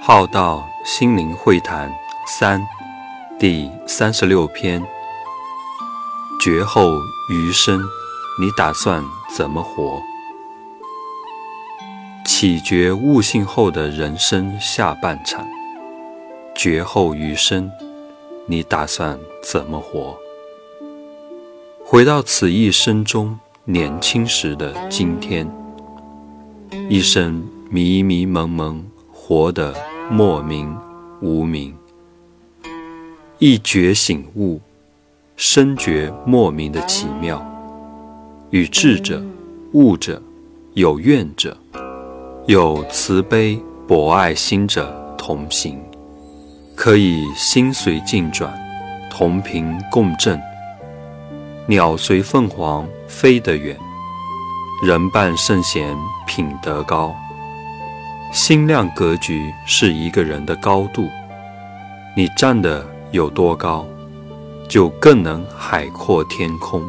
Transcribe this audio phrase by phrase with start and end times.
[0.00, 1.92] 浩道心灵会谈
[2.26, 2.66] 三
[3.38, 4.82] 第三十六篇：
[6.40, 6.98] 绝后
[7.30, 7.82] 余生，
[8.40, 9.04] 你打算
[9.34, 10.00] 怎么活？
[12.24, 15.46] 启觉悟性后的人生下半场，
[16.54, 17.70] 绝后余生，
[18.46, 20.16] 你打算怎么活？
[21.84, 25.46] 回到此一生中年轻时的今天，
[26.88, 28.82] 一生迷迷蒙蒙，
[29.28, 29.74] 活得
[30.08, 30.72] 莫名
[31.20, 31.72] 无名；
[33.40, 34.60] 一觉醒悟，
[35.34, 37.44] 深觉莫名的奇妙，
[38.50, 39.20] 与智者、
[39.72, 40.22] 悟者、
[40.74, 41.56] 有愿者。
[42.46, 45.76] 有慈悲博爱心者同行，
[46.76, 48.56] 可以心随境转，
[49.10, 50.40] 同频共振。
[51.66, 53.76] 鸟随凤凰飞得远，
[54.84, 55.96] 人伴圣贤
[56.28, 57.12] 品德高。
[58.32, 61.08] 心量格局是一个人的高度，
[62.16, 63.86] 你站得有多高，
[64.68, 66.82] 就更能海阔天空。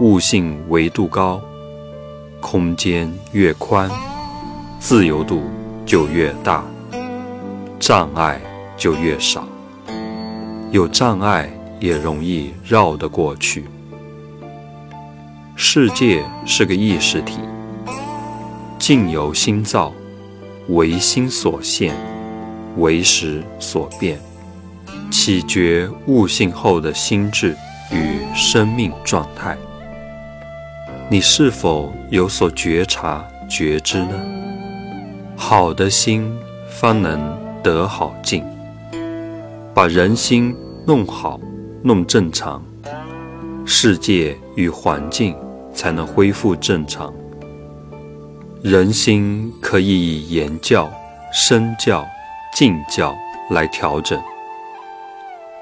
[0.00, 1.40] 悟性维度高，
[2.40, 3.90] 空间越宽。
[4.78, 5.42] 自由度
[5.84, 6.64] 就越大，
[7.80, 8.40] 障碍
[8.76, 9.44] 就越少。
[10.70, 13.64] 有障碍也容易绕得过去。
[15.56, 17.40] 世界是个意识体，
[18.78, 19.92] 境由心造，
[20.68, 21.94] 唯心所现，
[22.76, 24.18] 唯识所变。
[25.10, 27.56] 启觉悟性后的心智
[27.90, 29.56] 与生命状态，
[31.10, 34.12] 你是否有所觉察觉知呢？
[35.34, 36.30] 好的心
[36.68, 37.18] 方能
[37.62, 38.44] 得好境，
[39.72, 40.54] 把人心
[40.86, 41.40] 弄好、
[41.82, 42.62] 弄正常，
[43.64, 45.34] 世界与环境
[45.72, 47.10] 才能恢复正常。
[48.68, 50.92] 人心可以以言教、
[51.32, 52.06] 身教、
[52.54, 53.16] 静教
[53.48, 54.22] 来调整，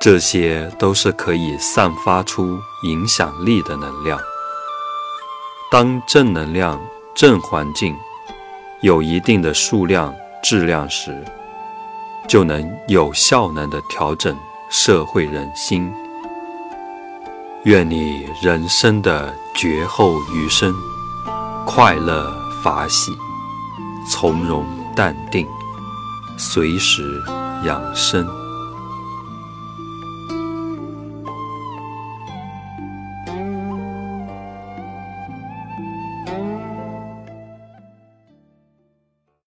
[0.00, 4.18] 这些都是可以散发出影响力的能量。
[5.70, 6.80] 当正能量、
[7.14, 7.94] 正环境。
[8.80, 11.22] 有一定的数量、质量时，
[12.26, 14.34] 就能有效能的调整
[14.70, 15.92] 社会人心。
[17.64, 20.74] 愿你人生的绝后余生，
[21.66, 22.30] 快乐
[22.64, 23.14] 法喜，
[24.10, 24.64] 从容
[24.96, 25.46] 淡定，
[26.38, 27.22] 随时
[27.62, 28.43] 养生。